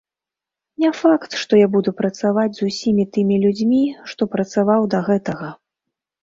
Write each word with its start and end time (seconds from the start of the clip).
Не 0.83 0.89
факт, 1.01 1.35
што 1.41 1.59
я 1.59 1.67
буду 1.75 1.93
працаваць 1.99 2.53
з 2.55 2.61
усімі 2.71 3.05
тымі 3.19 3.35
людзьмі, 3.45 3.83
што 4.15 4.29
працаваў 4.33 4.89
да 4.97 5.05
гэтага. 5.13 5.53